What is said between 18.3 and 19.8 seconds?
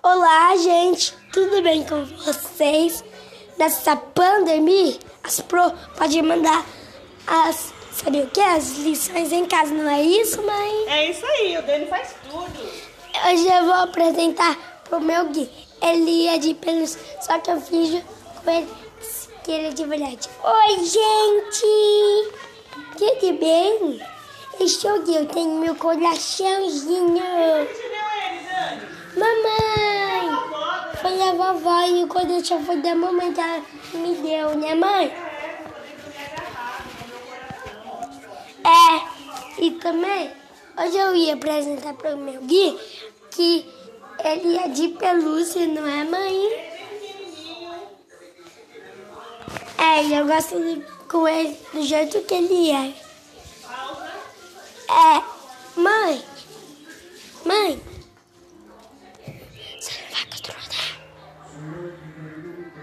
com ele que ele é